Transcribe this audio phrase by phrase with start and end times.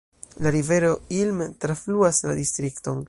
[0.45, 2.99] La rivero Ilm trafluas la distrikton.